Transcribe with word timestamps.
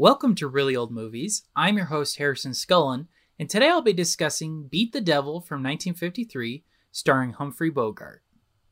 Welcome 0.00 0.34
to 0.36 0.48
Reely 0.48 0.74
Old 0.74 0.90
Movies. 0.90 1.42
I'm 1.54 1.76
your 1.76 1.84
host, 1.84 2.16
Harrison 2.16 2.52
Scullin, 2.52 3.08
and 3.38 3.50
today 3.50 3.68
I'll 3.68 3.82
be 3.82 3.92
discussing 3.92 4.66
Beat 4.66 4.94
the 4.94 5.00
Devil 5.02 5.42
from 5.42 5.56
1953, 5.62 6.64
starring 6.90 7.32
Humphrey 7.34 7.68
Bogart. 7.68 8.22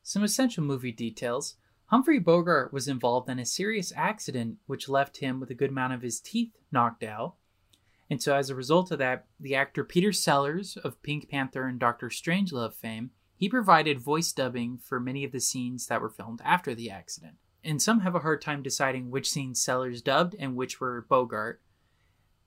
Some 0.01 0.23
essential 0.23 0.63
movie 0.63 0.91
details 0.91 1.57
Humphrey 1.91 2.17
Bogart 2.17 2.73
was 2.73 2.87
involved 2.87 3.29
in 3.29 3.37
a 3.37 3.45
serious 3.45 3.93
accident 3.95 4.57
which 4.65 4.89
left 4.89 5.17
him 5.17 5.39
with 5.39 5.51
a 5.51 5.53
good 5.53 5.69
amount 5.69 5.93
of 5.93 6.01
his 6.01 6.19
teeth 6.19 6.57
knocked 6.71 7.03
out. 7.03 7.35
And 8.09 8.23
so, 8.23 8.35
as 8.35 8.49
a 8.49 8.55
result 8.55 8.89
of 8.89 8.97
that, 8.97 9.27
the 9.39 9.53
actor 9.53 9.83
Peter 9.83 10.11
Sellers 10.11 10.77
of 10.77 11.03
Pink 11.03 11.29
Panther 11.29 11.67
and 11.67 11.77
Doctor 11.77 12.09
Strangelove 12.09 12.73
fame, 12.73 13.11
he 13.35 13.47
provided 13.47 13.99
voice 13.99 14.33
dubbing 14.33 14.79
for 14.79 14.99
many 14.99 15.23
of 15.23 15.31
the 15.31 15.39
scenes 15.39 15.85
that 15.89 16.01
were 16.01 16.09
filmed 16.09 16.41
after 16.43 16.73
the 16.73 16.89
accident 16.89 17.35
and 17.63 17.81
some 17.81 18.01
have 18.01 18.15
a 18.15 18.19
hard 18.19 18.41
time 18.41 18.63
deciding 18.63 19.11
which 19.11 19.29
scenes 19.29 19.61
Sellers 19.61 20.01
dubbed 20.01 20.35
and 20.39 20.55
which 20.55 20.79
were 20.79 21.05
Bogart. 21.09 21.61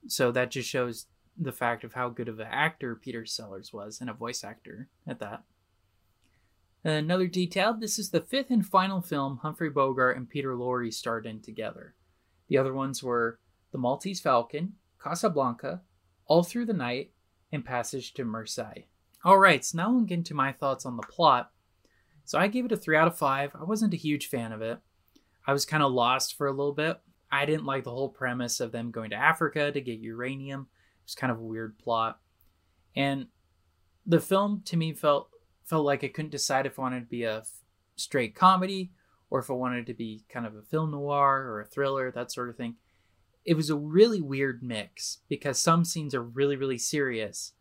So 0.07 0.31
that 0.31 0.51
just 0.51 0.69
shows 0.69 1.05
the 1.37 1.51
fact 1.51 1.83
of 1.83 1.93
how 1.93 2.09
good 2.09 2.27
of 2.27 2.39
an 2.39 2.47
actor 2.49 2.95
Peter 2.95 3.25
Sellers 3.25 3.73
was 3.73 4.01
and 4.01 4.09
a 4.09 4.13
voice 4.13 4.43
actor 4.43 4.89
at 5.07 5.19
that. 5.19 5.43
Another 6.83 7.27
detail 7.27 7.73
this 7.73 7.97
is 7.97 8.09
the 8.09 8.21
fifth 8.21 8.51
and 8.51 8.65
final 8.65 9.01
film 9.01 9.37
Humphrey 9.37 9.69
Bogart 9.69 10.17
and 10.17 10.29
Peter 10.29 10.53
Lorre 10.53 10.93
starred 10.93 11.25
in 11.25 11.39
together. 11.39 11.95
The 12.49 12.57
other 12.57 12.73
ones 12.73 13.01
were 13.01 13.39
The 13.71 13.77
Maltese 13.77 14.19
Falcon, 14.19 14.73
Casablanca, 15.01 15.81
All 16.25 16.43
Through 16.43 16.65
the 16.65 16.73
Night, 16.73 17.11
and 17.51 17.63
Passage 17.63 18.13
to 18.15 18.25
Marseille. 18.25 18.83
Alright, 19.25 19.63
so 19.63 19.77
now 19.77 19.91
we'll 19.91 20.01
get 20.01 20.17
into 20.17 20.33
my 20.33 20.51
thoughts 20.51 20.85
on 20.85 20.97
the 20.97 21.03
plot. 21.03 21.51
So 22.25 22.37
I 22.37 22.47
gave 22.47 22.65
it 22.65 22.71
a 22.73 22.77
3 22.77 22.97
out 22.97 23.07
of 23.07 23.17
5. 23.17 23.51
I 23.55 23.63
wasn't 23.63 23.93
a 23.93 23.97
huge 23.97 24.27
fan 24.27 24.51
of 24.51 24.61
it. 24.61 24.79
I 25.45 25.53
was 25.53 25.65
kind 25.65 25.83
of 25.83 25.91
lost 25.91 26.37
for 26.37 26.47
a 26.47 26.51
little 26.51 26.73
bit. 26.73 26.99
I 27.31 27.45
didn't 27.45 27.65
like 27.65 27.83
the 27.83 27.91
whole 27.91 28.09
premise 28.09 28.59
of 28.59 28.71
them 28.71 28.91
going 28.91 29.09
to 29.09 29.15
Africa 29.15 29.71
to 29.71 29.81
get 29.81 29.99
uranium. 29.99 30.61
It 30.61 31.05
was 31.05 31.15
kind 31.15 31.31
of 31.31 31.39
a 31.39 31.43
weird 31.43 31.77
plot. 31.79 32.19
And 32.95 33.27
the 34.05 34.19
film 34.19 34.61
to 34.65 34.77
me 34.77 34.93
felt 34.93 35.29
felt 35.65 35.85
like 35.85 36.03
I 36.03 36.09
couldn't 36.09 36.31
decide 36.31 36.65
if 36.65 36.77
I 36.77 36.81
wanted 36.81 36.99
to 37.01 37.05
be 37.05 37.23
a 37.23 37.43
straight 37.95 38.35
comedy 38.35 38.91
or 39.29 39.39
if 39.39 39.49
I 39.49 39.53
wanted 39.53 39.87
to 39.87 39.93
be 39.93 40.23
kind 40.29 40.45
of 40.45 40.55
a 40.55 40.61
film 40.61 40.91
noir 40.91 41.41
or 41.47 41.61
a 41.61 41.65
thriller, 41.65 42.11
that 42.11 42.31
sort 42.31 42.49
of 42.49 42.57
thing. 42.57 42.75
It 43.45 43.55
was 43.55 43.69
a 43.69 43.75
really 43.75 44.21
weird 44.21 44.61
mix 44.61 45.19
because 45.27 45.61
some 45.61 45.83
scenes 45.83 46.13
are 46.13 46.21
really, 46.21 46.55
really 46.55 46.77
serious, 46.77 47.53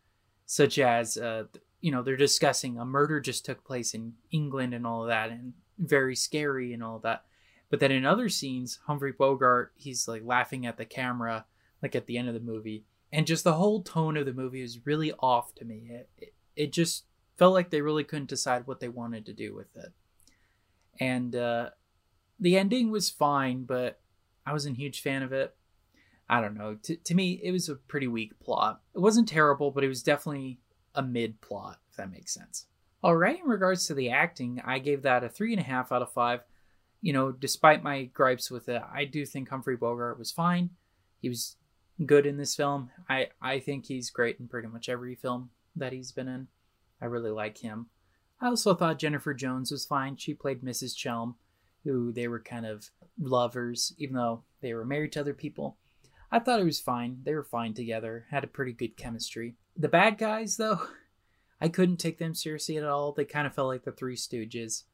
such 0.46 0.78
as, 0.78 1.16
uh, 1.16 1.44
you 1.80 1.90
know, 1.90 2.02
they're 2.02 2.16
discussing 2.16 2.78
a 2.78 2.84
murder 2.84 3.20
just 3.20 3.44
took 3.44 3.64
place 3.64 3.94
in 3.94 4.12
England 4.30 4.74
and 4.74 4.86
all 4.86 5.02
of 5.02 5.08
that, 5.08 5.30
and 5.30 5.54
very 5.78 6.14
scary 6.14 6.72
and 6.72 6.84
all 6.84 6.98
that. 7.00 7.24
But 7.72 7.80
then 7.80 7.90
in 7.90 8.04
other 8.04 8.28
scenes, 8.28 8.80
Humphrey 8.86 9.12
Bogart, 9.12 9.72
he's 9.76 10.06
like 10.06 10.20
laughing 10.26 10.66
at 10.66 10.76
the 10.76 10.84
camera, 10.84 11.46
like 11.82 11.96
at 11.96 12.04
the 12.04 12.18
end 12.18 12.28
of 12.28 12.34
the 12.34 12.40
movie. 12.40 12.84
And 13.10 13.26
just 13.26 13.44
the 13.44 13.54
whole 13.54 13.82
tone 13.82 14.18
of 14.18 14.26
the 14.26 14.34
movie 14.34 14.60
was 14.60 14.84
really 14.84 15.10
off 15.20 15.54
to 15.54 15.64
me. 15.64 15.88
It, 15.88 16.10
it, 16.18 16.34
it 16.54 16.72
just 16.74 17.06
felt 17.38 17.54
like 17.54 17.70
they 17.70 17.80
really 17.80 18.04
couldn't 18.04 18.28
decide 18.28 18.66
what 18.66 18.80
they 18.80 18.90
wanted 18.90 19.24
to 19.24 19.32
do 19.32 19.54
with 19.54 19.74
it. 19.74 19.90
And 21.00 21.34
uh, 21.34 21.70
the 22.38 22.58
ending 22.58 22.90
was 22.90 23.08
fine, 23.08 23.64
but 23.64 24.00
I 24.44 24.52
wasn't 24.52 24.76
a 24.76 24.80
huge 24.80 25.00
fan 25.00 25.22
of 25.22 25.32
it. 25.32 25.56
I 26.28 26.42
don't 26.42 26.58
know. 26.58 26.76
To, 26.82 26.94
to 26.94 27.14
me, 27.14 27.40
it 27.42 27.52
was 27.52 27.70
a 27.70 27.76
pretty 27.76 28.06
weak 28.06 28.38
plot. 28.38 28.82
It 28.94 29.00
wasn't 29.00 29.30
terrible, 29.30 29.70
but 29.70 29.82
it 29.82 29.88
was 29.88 30.02
definitely 30.02 30.60
a 30.94 31.02
mid 31.02 31.40
plot, 31.40 31.78
if 31.90 31.96
that 31.96 32.12
makes 32.12 32.34
sense. 32.34 32.66
All 33.02 33.16
right, 33.16 33.40
in 33.42 33.48
regards 33.48 33.86
to 33.86 33.94
the 33.94 34.10
acting, 34.10 34.60
I 34.62 34.78
gave 34.78 35.00
that 35.02 35.24
a 35.24 35.30
three 35.30 35.54
and 35.54 35.60
a 35.60 35.64
half 35.64 35.90
out 35.90 36.02
of 36.02 36.12
five 36.12 36.42
you 37.02 37.12
know, 37.12 37.32
despite 37.32 37.82
my 37.82 38.04
gripes 38.04 38.50
with 38.50 38.68
it, 38.68 38.80
I 38.94 39.04
do 39.04 39.26
think 39.26 39.48
Humphrey 39.48 39.76
Bogart 39.76 40.18
was 40.18 40.30
fine. 40.30 40.70
He 41.20 41.28
was 41.28 41.56
good 42.06 42.24
in 42.24 42.36
this 42.38 42.54
film. 42.54 42.90
I 43.10 43.28
I 43.42 43.58
think 43.58 43.86
he's 43.86 44.10
great 44.10 44.38
in 44.40 44.48
pretty 44.48 44.68
much 44.68 44.88
every 44.88 45.16
film 45.16 45.50
that 45.76 45.92
he's 45.92 46.12
been 46.12 46.28
in. 46.28 46.46
I 47.00 47.06
really 47.06 47.30
like 47.30 47.58
him. 47.58 47.86
I 48.40 48.46
also 48.46 48.74
thought 48.74 48.98
Jennifer 48.98 49.34
Jones 49.34 49.70
was 49.70 49.84
fine. 49.84 50.16
She 50.16 50.34
played 50.34 50.62
Mrs. 50.62 50.96
Chelm, 50.96 51.36
who 51.84 52.12
they 52.12 52.28
were 52.28 52.40
kind 52.40 52.66
of 52.66 52.90
lovers, 53.20 53.92
even 53.98 54.16
though 54.16 54.42
they 54.60 54.72
were 54.72 54.84
married 54.84 55.12
to 55.12 55.20
other 55.20 55.34
people. 55.34 55.76
I 56.30 56.38
thought 56.38 56.60
it 56.60 56.64
was 56.64 56.80
fine. 56.80 57.18
They 57.24 57.34
were 57.34 57.44
fine 57.44 57.74
together, 57.74 58.26
had 58.30 58.42
a 58.42 58.48
pretty 58.48 58.72
good 58.72 58.96
chemistry. 58.96 59.56
The 59.76 59.88
bad 59.88 60.18
guys, 60.18 60.56
though, 60.56 60.80
I 61.60 61.68
couldn't 61.68 61.98
take 61.98 62.18
them 62.18 62.34
seriously 62.34 62.76
at 62.78 62.84
all. 62.84 63.12
They 63.12 63.24
kind 63.24 63.46
of 63.46 63.54
felt 63.54 63.68
like 63.68 63.84
the 63.84 63.92
Three 63.92 64.16
Stooges 64.16 64.84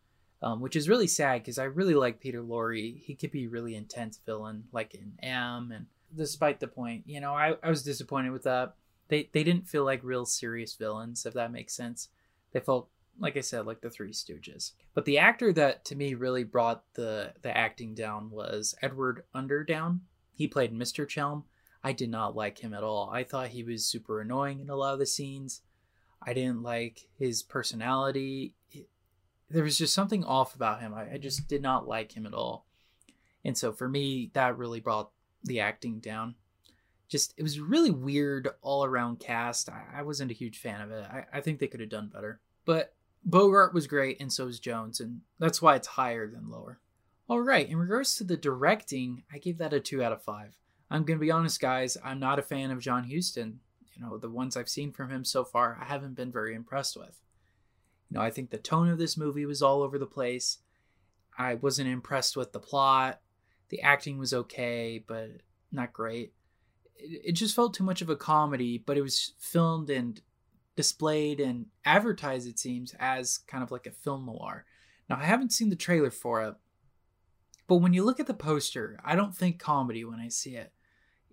um, 0.42 0.60
which 0.60 0.76
is 0.76 0.88
really 0.88 1.06
sad 1.06 1.42
because 1.42 1.58
I 1.58 1.64
really 1.64 1.94
like 1.94 2.20
Peter 2.20 2.42
Lorre. 2.42 3.00
He 3.00 3.14
could 3.14 3.30
be 3.30 3.44
a 3.44 3.48
really 3.48 3.74
intense 3.74 4.20
villain, 4.24 4.64
like 4.72 4.94
in 4.94 5.12
M. 5.22 5.72
And 5.74 5.86
despite 6.16 6.60
the 6.60 6.68
point, 6.68 7.04
you 7.06 7.20
know, 7.20 7.34
I, 7.34 7.56
I 7.62 7.68
was 7.68 7.82
disappointed 7.82 8.30
with 8.30 8.44
that. 8.44 8.74
They 9.08 9.30
they 9.32 9.42
didn't 9.42 9.68
feel 9.68 9.84
like 9.84 10.00
real 10.04 10.26
serious 10.26 10.74
villains, 10.74 11.26
if 11.26 11.34
that 11.34 11.52
makes 11.52 11.74
sense. 11.74 12.08
They 12.52 12.60
felt, 12.60 12.88
like 13.18 13.36
I 13.36 13.40
said, 13.40 13.66
like 13.66 13.80
the 13.80 13.90
Three 13.90 14.12
Stooges. 14.12 14.72
But 14.94 15.06
the 15.06 15.18
actor 15.18 15.52
that 15.54 15.84
to 15.86 15.96
me 15.96 16.14
really 16.14 16.44
brought 16.44 16.84
the 16.94 17.32
the 17.42 17.56
acting 17.56 17.94
down 17.94 18.30
was 18.30 18.74
Edward 18.80 19.24
Underdown. 19.34 20.00
He 20.34 20.46
played 20.46 20.72
Mr. 20.72 21.08
Chelm. 21.08 21.44
I 21.82 21.92
did 21.92 22.10
not 22.10 22.36
like 22.36 22.58
him 22.58 22.74
at 22.74 22.82
all. 22.82 23.10
I 23.12 23.24
thought 23.24 23.48
he 23.48 23.62
was 23.62 23.84
super 23.84 24.20
annoying 24.20 24.60
in 24.60 24.68
a 24.68 24.76
lot 24.76 24.92
of 24.92 24.98
the 24.98 25.06
scenes. 25.06 25.62
I 26.20 26.32
didn't 26.32 26.62
like 26.62 27.08
his 27.18 27.42
personality 27.42 28.54
there 29.50 29.64
was 29.64 29.78
just 29.78 29.94
something 29.94 30.24
off 30.24 30.54
about 30.54 30.80
him. 30.80 30.94
I, 30.94 31.14
I 31.14 31.18
just 31.18 31.48
did 31.48 31.62
not 31.62 31.88
like 31.88 32.16
him 32.16 32.26
at 32.26 32.34
all. 32.34 32.66
And 33.44 33.56
so 33.56 33.72
for 33.72 33.88
me, 33.88 34.30
that 34.34 34.58
really 34.58 34.80
brought 34.80 35.10
the 35.44 35.60
acting 35.60 36.00
down. 36.00 36.34
Just 37.08 37.32
it 37.38 37.42
was 37.42 37.58
really 37.58 37.90
weird 37.90 38.48
all 38.60 38.84
around 38.84 39.20
cast. 39.20 39.70
I, 39.70 39.84
I 39.96 40.02
wasn't 40.02 40.30
a 40.30 40.34
huge 40.34 40.58
fan 40.58 40.82
of 40.82 40.90
it. 40.90 41.04
I, 41.04 41.24
I 41.32 41.40
think 41.40 41.58
they 41.58 41.66
could 41.66 41.80
have 41.80 41.88
done 41.88 42.10
better. 42.12 42.40
But 42.66 42.94
Bogart 43.24 43.72
was 43.72 43.86
great, 43.86 44.20
and 44.20 44.30
so 44.30 44.44
was 44.44 44.60
Jones, 44.60 45.00
and 45.00 45.22
that's 45.38 45.62
why 45.62 45.74
it's 45.76 45.86
higher 45.86 46.28
than 46.28 46.50
lower. 46.50 46.80
All 47.28 47.40
right, 47.40 47.68
in 47.68 47.76
regards 47.76 48.16
to 48.16 48.24
the 48.24 48.36
directing, 48.36 49.22
I 49.32 49.38
gave 49.38 49.58
that 49.58 49.72
a 49.72 49.80
two 49.80 50.02
out 50.02 50.12
of 50.12 50.22
five. 50.22 50.58
I'm 50.90 51.04
gonna 51.04 51.18
be 51.18 51.30
honest, 51.30 51.60
guys. 51.60 51.96
I'm 52.04 52.20
not 52.20 52.38
a 52.38 52.42
fan 52.42 52.70
of 52.70 52.80
John 52.80 53.08
Huston. 53.10 53.60
You 53.94 54.02
know, 54.02 54.18
the 54.18 54.28
ones 54.28 54.56
I've 54.56 54.68
seen 54.68 54.92
from 54.92 55.10
him 55.10 55.24
so 55.24 55.44
far, 55.44 55.78
I 55.80 55.84
haven't 55.84 56.14
been 56.14 56.30
very 56.30 56.54
impressed 56.54 56.96
with. 56.96 57.20
You 58.10 58.16
know, 58.16 58.20
I 58.20 58.30
think 58.30 58.50
the 58.50 58.58
tone 58.58 58.88
of 58.88 58.98
this 58.98 59.16
movie 59.16 59.46
was 59.46 59.62
all 59.62 59.82
over 59.82 59.98
the 59.98 60.06
place. 60.06 60.58
I 61.36 61.54
wasn't 61.54 61.88
impressed 61.88 62.36
with 62.36 62.52
the 62.52 62.60
plot. 62.60 63.20
The 63.68 63.82
acting 63.82 64.18
was 64.18 64.32
okay, 64.32 65.02
but 65.06 65.42
not 65.70 65.92
great. 65.92 66.32
It, 66.96 67.22
it 67.26 67.32
just 67.32 67.54
felt 67.54 67.74
too 67.74 67.84
much 67.84 68.02
of 68.02 68.10
a 68.10 68.16
comedy, 68.16 68.78
but 68.78 68.96
it 68.96 69.02
was 69.02 69.34
filmed 69.38 69.90
and 69.90 70.20
displayed 70.74 71.40
and 71.40 71.66
advertised, 71.84 72.48
it 72.48 72.58
seems, 72.58 72.94
as 72.98 73.38
kind 73.38 73.62
of 73.62 73.70
like 73.70 73.86
a 73.86 73.90
film 73.90 74.26
noir. 74.26 74.64
Now, 75.08 75.16
I 75.16 75.24
haven't 75.24 75.52
seen 75.52 75.70
the 75.70 75.76
trailer 75.76 76.10
for 76.10 76.42
it, 76.44 76.54
but 77.66 77.76
when 77.76 77.92
you 77.92 78.04
look 78.04 78.20
at 78.20 78.26
the 78.26 78.34
poster, 78.34 78.98
I 79.04 79.14
don't 79.14 79.36
think 79.36 79.58
comedy 79.58 80.04
when 80.04 80.20
I 80.20 80.28
see 80.28 80.56
it. 80.56 80.72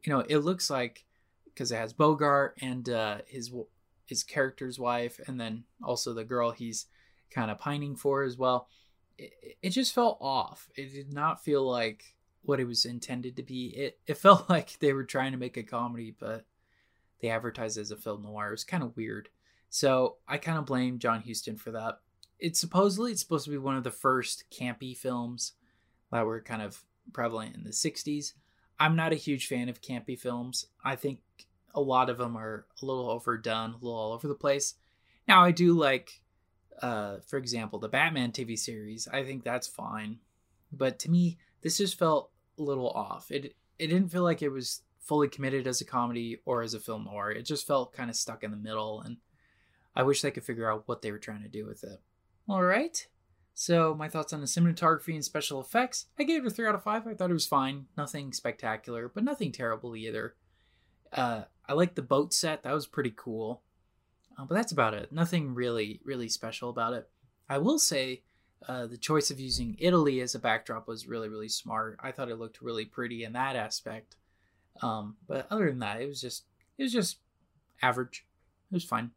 You 0.04 0.14
know, 0.14 0.20
it 0.28 0.40
looks 0.40 0.70
like 0.70 1.06
because 1.46 1.72
it 1.72 1.78
has 1.78 1.94
Bogart 1.94 2.58
and 2.62 2.90
uh, 2.90 3.20
his 3.28 3.52
his 4.06 4.24
character's 4.24 4.80
wife 4.80 5.20
and 5.28 5.40
then 5.40 5.64
also 5.84 6.14
the 6.14 6.24
girl 6.24 6.52
he's 6.52 6.86
kind 7.32 7.52
of 7.52 7.60
pining 7.60 7.96
for 7.96 8.24
as 8.24 8.38
well. 8.38 8.68
It, 9.18 9.58
it 9.62 9.70
just 9.72 9.94
felt 9.94 10.18
off. 10.22 10.70
It 10.76 10.94
did 10.94 11.14
not 11.14 11.44
feel 11.44 11.70
like 11.70 12.16
what 12.44 12.60
it 12.60 12.66
was 12.66 12.86
intended 12.86 13.36
to 13.38 13.44
be. 13.44 13.68
It, 13.76 14.00
it 14.08 14.18
felt 14.18 14.50
like 14.50 14.80
they 14.80 14.94
were 14.94 15.04
trying 15.04 15.32
to 15.32 15.38
make 15.38 15.58
a 15.58 15.64
comedy 15.64 16.16
but 16.18 16.46
they 17.22 17.30
advertised 17.30 17.78
as 17.78 17.92
a 17.92 17.98
film 17.98 18.24
noir. 18.24 18.50
It 18.50 18.52
was 18.52 18.64
kind 18.64 18.84
of 18.84 18.96
weird. 18.96 19.30
So 19.70 20.18
i 20.28 20.38
kind 20.38 20.58
of 20.58 20.66
blame 20.66 21.00
john 21.00 21.24
huston 21.26 21.58
for 21.58 21.72
that. 21.72 22.00
It's 22.40 22.60
supposedly 22.60 23.12
it's 23.12 23.22
supposed 23.22 23.46
to 23.46 23.52
be 23.52 23.58
one 23.58 23.78
of 23.78 23.84
the 23.84 23.92
first 23.92 24.46
campy 24.52 24.96
films 24.96 25.54
that 26.12 26.26
were 26.26 26.42
kind 26.42 26.62
of 26.62 26.84
prevalent 27.12 27.56
in 27.56 27.64
the 27.64 27.70
60s 27.70 28.34
i'm 28.80 28.96
not 28.96 29.14
a 29.14 29.18
huge 29.18 29.48
fan 29.48 29.70
of 29.70 29.82
campy 29.82 30.20
films. 30.20 30.68
I 30.84 30.96
think 30.96 31.20
a 31.76 31.82
lot 31.82 32.10
of 32.10 32.18
them 32.18 32.36
are 32.36 32.66
a 32.82 32.86
little 32.86 33.10
overdone, 33.10 33.72
a 33.72 33.74
little 33.74 33.94
all 33.94 34.14
over 34.14 34.28
the 34.28 34.34
place. 34.34 34.76
Now, 35.28 35.44
I 35.44 35.52
do 35.52 35.74
like, 35.74 36.22
uh, 36.82 37.18
for 37.28 37.38
example, 37.38 37.80
the 37.80 37.90
Batman 37.90 38.32
TV 38.32 38.58
series. 38.58 39.08
I 39.08 39.24
think 39.24 39.44
that's 39.44 39.68
fine, 39.68 40.20
but 40.72 41.00
to 41.00 41.12
me, 41.12 41.38
this 41.62 41.78
just 41.78 42.00
felt 42.00 42.32
a 42.58 42.64
little 42.64 42.90
off. 42.90 43.32
It 43.32 43.56
it 43.78 43.88
didn't 43.88 44.10
feel 44.10 44.24
like 44.24 44.42
it 44.42 44.50
was 44.50 44.82
fully 45.00 45.28
committed 45.28 45.68
as 45.68 45.82
a 45.82 45.86
comedy 45.86 46.40
or 46.46 46.62
as 46.62 46.74
a 46.74 46.80
film 46.80 47.06
noir. 47.06 47.32
It 47.32 47.44
just 47.44 47.68
felt 47.68 47.94
kind 47.94 48.10
of 48.10 48.16
stuck 48.16 48.44
in 48.44 48.52
the 48.52 48.58
middle, 48.58 49.02
and 49.02 49.18
I 49.96 50.04
wish 50.04 50.22
they 50.22 50.32
could 50.32 50.46
figure 50.46 50.72
out 50.72 50.88
what 50.88 51.02
they 51.02 51.12
were 51.12 51.20
trying 51.20 51.44
to 51.44 51.50
do 51.50 51.66
with 51.66 51.84
it. 51.84 52.02
All 52.48 52.64
right. 52.64 53.06
So 53.54 53.96
my 53.96 54.10
thoughts 54.10 54.34
on 54.34 54.42
the 54.42 54.48
cinematography 54.48 55.14
and 55.14 55.24
special 55.24 55.62
effects, 55.62 56.08
I 56.20 56.24
gave 56.24 56.44
it 56.44 56.48
a 56.48 56.50
three 56.50 56.68
out 56.68 56.76
of 56.76 56.84
five. 56.84 57.08
I 57.08 57.14
thought 57.14 57.30
it 57.30 57.34
was 57.34 57.48
fine, 57.48 57.86
nothing 57.98 58.34
spectacular, 58.34 59.08
but 59.08 59.24
nothing 59.24 59.54
terrible 59.54 59.96
either. 59.96 60.36
Uh, 61.14 61.44
I 61.68 61.74
like 61.74 61.96
the 61.96 62.02
boat 62.02 62.34
set. 62.34 62.64
That 62.64 62.74
was 62.74 62.88
pretty 62.88 63.14
cool. 63.16 63.62
Uh, 64.38 64.46
but 64.46 64.56
that's 64.56 64.72
about 64.72 64.94
it. 64.94 65.12
Nothing 65.12 65.54
really, 65.54 66.02
really 66.04 66.30
special 66.30 66.70
about 66.70 66.94
it. 66.94 67.10
I 67.50 67.58
will 67.58 67.80
say 67.80 68.24
uh, 68.68 68.88
the 68.88 68.98
choice 68.98 69.32
of 69.32 69.40
using 69.40 69.76
Italy 69.80 70.20
as 70.22 70.36
a 70.36 70.40
backdrop 70.40 70.88
was 70.88 71.08
really, 71.08 71.30
really 71.30 71.50
smart. 71.50 72.00
I 72.02 72.12
thought 72.12 72.30
it 72.30 72.40
looked 72.40 72.62
really 72.62 72.86
pretty 72.86 73.24
in 73.24 73.34
that 73.34 73.56
aspect. 73.56 74.16
Um, 74.82 75.16
but 75.28 75.48
other 75.50 75.70
than 75.70 75.80
that, 75.80 76.02
it 76.02 76.08
was 76.08 76.20
just 76.20 76.44
it 76.78 76.84
was 76.84 76.92
just 76.92 77.20
average. 77.82 78.26
It 78.72 78.74
was 78.74 78.84
fine. 78.84 79.12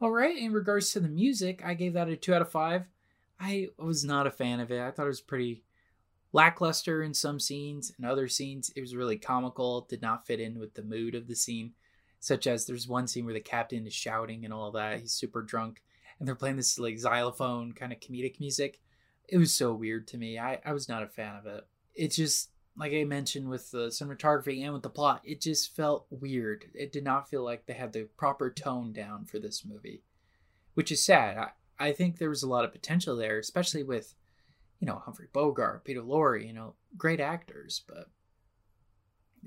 All 0.00 0.10
right, 0.10 0.36
in 0.36 0.52
regards 0.52 0.92
to 0.92 1.00
the 1.00 1.08
music, 1.08 1.62
I 1.64 1.74
gave 1.74 1.94
that 1.94 2.08
a 2.08 2.16
2 2.16 2.34
out 2.34 2.42
of 2.42 2.50
5. 2.50 2.84
I 3.40 3.68
was 3.78 4.04
not 4.04 4.26
a 4.28 4.30
fan 4.30 4.60
of 4.60 4.70
it. 4.70 4.80
I 4.80 4.90
thought 4.90 5.06
it 5.06 5.08
was 5.08 5.20
pretty 5.20 5.64
lackluster 6.32 7.02
in 7.02 7.14
some 7.14 7.40
scenes. 7.40 7.92
and 7.96 8.06
other 8.06 8.28
scenes, 8.28 8.70
it 8.76 8.80
was 8.80 8.96
really 8.96 9.18
comical, 9.18 9.86
did 9.88 10.02
not 10.02 10.26
fit 10.26 10.40
in 10.40 10.58
with 10.58 10.74
the 10.74 10.82
mood 10.82 11.14
of 11.14 11.26
the 11.26 11.36
scene. 11.36 11.72
Such 12.20 12.46
as 12.46 12.66
there's 12.66 12.88
one 12.88 13.06
scene 13.06 13.24
where 13.24 13.34
the 13.34 13.40
captain 13.40 13.86
is 13.86 13.94
shouting 13.94 14.44
and 14.44 14.52
all 14.52 14.72
that. 14.72 15.00
He's 15.00 15.12
super 15.12 15.42
drunk, 15.42 15.82
and 16.18 16.26
they're 16.26 16.34
playing 16.34 16.56
this 16.56 16.78
like 16.78 16.98
xylophone 16.98 17.72
kind 17.72 17.92
of 17.92 18.00
comedic 18.00 18.40
music. 18.40 18.80
It 19.28 19.38
was 19.38 19.52
so 19.54 19.72
weird 19.72 20.08
to 20.08 20.18
me. 20.18 20.38
I, 20.38 20.58
I 20.64 20.72
was 20.72 20.88
not 20.88 21.02
a 21.02 21.08
fan 21.08 21.36
of 21.36 21.46
it. 21.46 21.64
it's 21.94 22.16
just 22.16 22.50
like 22.78 22.92
I 22.92 23.04
mentioned 23.04 23.48
with 23.48 23.70
the 23.72 23.88
cinematography 23.88 24.62
and 24.62 24.72
with 24.72 24.82
the 24.82 24.88
plot, 24.88 25.20
it 25.24 25.40
just 25.40 25.74
felt 25.74 26.06
weird. 26.10 26.66
It 26.74 26.92
did 26.92 27.02
not 27.02 27.28
feel 27.28 27.42
like 27.42 27.66
they 27.66 27.74
had 27.74 27.92
the 27.92 28.04
proper 28.16 28.50
tone 28.50 28.92
down 28.92 29.24
for 29.24 29.40
this 29.40 29.64
movie, 29.64 30.04
which 30.74 30.92
is 30.92 31.02
sad. 31.02 31.36
I, 31.36 31.50
I 31.88 31.92
think 31.92 32.18
there 32.18 32.30
was 32.30 32.44
a 32.44 32.48
lot 32.48 32.64
of 32.64 32.72
potential 32.72 33.16
there, 33.16 33.38
especially 33.38 33.82
with, 33.82 34.14
you 34.80 34.86
know, 34.86 35.02
Humphrey 35.04 35.28
Bogart, 35.32 35.84
Peter 35.84 36.02
Lorre, 36.02 36.46
you 36.46 36.52
know, 36.52 36.74
great 36.96 37.20
actors, 37.20 37.82
but 37.88 38.08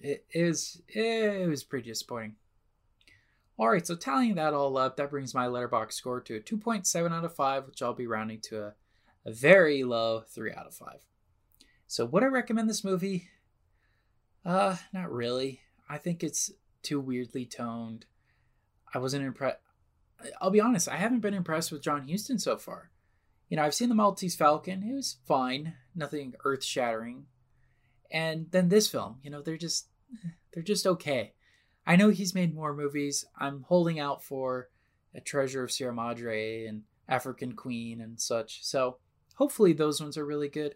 it, 0.02 0.26
was 0.36 0.82
it 0.88 1.48
was 1.48 1.64
pretty 1.64 1.90
disappointing. 1.90 2.36
All 3.58 3.70
right, 3.70 3.86
so 3.86 3.96
tallying 3.96 4.36
that 4.36 4.54
all 4.54 4.78
up, 4.78 4.98
that 4.98 5.12
brings 5.12 5.36
my 5.36 5.46
Letterboxd 5.46 5.94
score 5.94 6.20
to 6.22 6.38
a 6.38 6.40
2.7 6.40 7.12
out 7.12 7.24
of 7.24 7.36
5, 7.36 7.68
which 7.68 7.82
I'll 7.82 7.94
be 7.94 8.08
rounding 8.08 8.40
to 8.42 8.64
a, 8.64 8.74
a 9.26 9.32
very 9.32 9.84
low 9.84 10.24
3 10.28 10.52
out 10.54 10.66
of 10.66 10.74
5. 10.74 11.06
So 11.88 12.06
would 12.06 12.24
I 12.24 12.28
recommend 12.28 12.70
this 12.70 12.84
movie? 12.84 13.28
Uh, 14.44 14.78
not 14.92 15.12
really. 15.12 15.62
I 15.88 15.98
think 15.98 16.24
it's 16.24 16.52
too 16.82 17.00
weirdly 17.00 17.46
toned. 17.46 18.06
I 18.94 18.98
wasn't 18.98 19.26
impressed. 19.26 19.60
I'll 20.42 20.52
be 20.52 20.62
honest, 20.62 20.88
I 20.88 20.98
haven't 20.98 21.20
been 21.20 21.34
impressed 21.34 21.72
with 21.72 21.84
John 21.84 22.08
Huston 22.08 22.40
so 22.40 22.58
far. 22.58 22.90
You 23.52 23.58
know, 23.58 23.64
I've 23.64 23.74
seen 23.74 23.90
The 23.90 23.96
Maltese 23.96 24.38
Falcon. 24.38 24.82
It 24.82 24.96
was 24.96 25.18
fine, 25.28 25.74
nothing 25.94 26.36
earth-shattering. 26.46 27.26
And 28.10 28.48
then 28.52 28.70
this 28.70 28.88
film, 28.88 29.18
you 29.24 29.30
know, 29.30 29.42
they're 29.42 29.58
just 29.58 29.90
they're 30.54 30.64
just 30.64 30.88
okay. 30.88 31.34
I 31.86 31.98
know 31.98 32.10
he's 32.10 32.34
made 32.34 32.56
more 32.56 32.74
movies. 32.74 33.26
I'm 33.38 33.66
holding 33.68 34.00
out 34.00 34.24
for 34.24 34.70
A 35.14 35.20
Treasure 35.20 35.66
of 35.66 35.72
Sierra 35.72 35.94
Madre 35.94 36.66
and 36.66 36.84
African 37.10 37.52
Queen 37.52 38.00
and 38.00 38.22
such. 38.22 38.64
So, 38.64 39.00
hopefully 39.36 39.74
those 39.74 40.00
ones 40.00 40.18
are 40.18 40.26
really 40.26 40.48
good. 40.48 40.76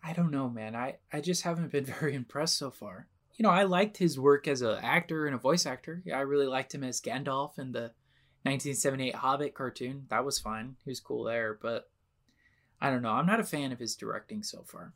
I 0.00 0.12
don't 0.12 0.30
know, 0.30 0.48
man. 0.48 0.76
I, 0.76 0.98
I 1.12 1.20
just 1.20 1.42
haven't 1.42 1.72
been 1.72 1.84
very 2.00 2.14
impressed 2.14 2.56
so 2.56 2.70
far. 2.70 3.08
You 3.34 3.42
know, 3.42 3.50
I 3.50 3.64
liked 3.64 3.96
his 3.96 4.16
work 4.16 4.46
as 4.46 4.62
an 4.62 4.78
actor 4.80 5.26
and 5.26 5.34
a 5.34 5.38
voice 5.38 5.66
actor. 5.66 6.04
I 6.14 6.20
really 6.20 6.46
liked 6.46 6.72
him 6.72 6.84
as 6.84 7.00
Gandalf 7.00 7.58
in 7.58 7.72
the 7.72 7.90
1978 8.44 9.16
Hobbit 9.16 9.54
cartoon. 9.54 10.06
That 10.08 10.24
was 10.24 10.38
fine. 10.38 10.76
He 10.84 10.90
was 10.92 11.00
cool 11.00 11.24
there, 11.24 11.58
but 11.60 11.88
I 12.80 12.90
don't 12.90 13.02
know. 13.02 13.12
I'm 13.12 13.26
not 13.26 13.40
a 13.40 13.44
fan 13.44 13.72
of 13.72 13.78
his 13.78 13.96
directing 13.96 14.42
so 14.42 14.62
far. 14.66 14.92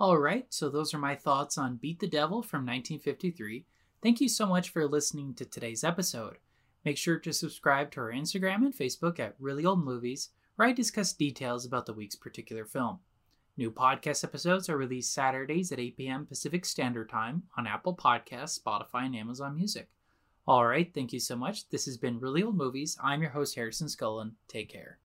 All 0.00 0.18
right, 0.18 0.46
so 0.48 0.68
those 0.68 0.94
are 0.94 0.98
my 0.98 1.16
thoughts 1.16 1.58
on 1.58 1.76
Beat 1.76 1.98
the 1.98 2.06
Devil 2.06 2.42
from 2.42 2.60
1953. 2.60 3.64
Thank 4.02 4.20
you 4.20 4.28
so 4.28 4.46
much 4.46 4.68
for 4.68 4.86
listening 4.86 5.34
to 5.34 5.44
today's 5.44 5.82
episode. 5.82 6.38
Make 6.84 6.96
sure 6.96 7.18
to 7.18 7.32
subscribe 7.32 7.90
to 7.92 8.00
our 8.00 8.12
Instagram 8.12 8.58
and 8.58 8.72
Facebook 8.72 9.18
at 9.18 9.34
Reely 9.40 9.64
Old 9.64 9.84
Movies, 9.84 10.30
where 10.54 10.68
I 10.68 10.72
discuss 10.72 11.12
details 11.12 11.66
about 11.66 11.86
the 11.86 11.92
week's 11.92 12.14
particular 12.14 12.64
film. 12.64 13.00
New 13.56 13.72
podcast 13.72 14.22
episodes 14.22 14.68
are 14.68 14.76
released 14.76 15.12
Saturdays 15.12 15.72
at 15.72 15.80
8 15.80 15.96
p.m. 15.96 16.26
Pacific 16.26 16.64
Standard 16.64 17.08
Time 17.08 17.42
on 17.56 17.66
Apple 17.66 17.96
Podcasts, 17.96 18.60
Spotify, 18.60 19.06
and 19.06 19.16
Amazon 19.16 19.56
Music. 19.56 19.88
All 20.46 20.64
right, 20.64 20.88
thank 20.94 21.12
you 21.12 21.18
so 21.18 21.34
much. 21.34 21.68
This 21.68 21.86
has 21.86 21.96
been 21.96 22.20
Reely 22.20 22.44
Old 22.44 22.56
Movies. 22.56 22.96
I'm 23.02 23.20
your 23.20 23.32
host, 23.32 23.56
Harrison 23.56 23.88
Scullin. 23.88 24.32
Take 24.46 24.70
care. 24.70 24.98